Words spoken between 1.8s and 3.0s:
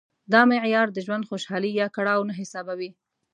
یا کړاو نه حسابوي.